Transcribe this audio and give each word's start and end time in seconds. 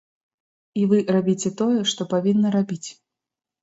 І 0.81 0.85
вы 0.93 1.03
рабіце 1.17 1.53
тое, 1.61 1.79
што 1.95 2.11
павінны 2.17 2.47
рабіць. 2.61 2.85